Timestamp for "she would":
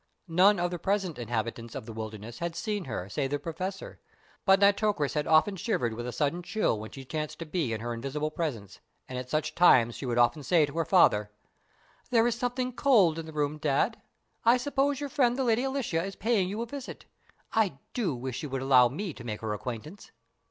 9.93-10.17, 18.39-18.63